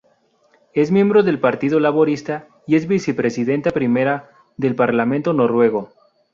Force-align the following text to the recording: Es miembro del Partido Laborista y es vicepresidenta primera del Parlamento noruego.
Es 0.73 0.89
miembro 0.91 1.21
del 1.21 1.39
Partido 1.39 1.79
Laborista 1.79 2.47
y 2.65 2.75
es 2.75 2.87
vicepresidenta 2.87 3.69
primera 3.69 4.31
del 4.57 4.73
Parlamento 4.73 5.31
noruego. 5.31 5.91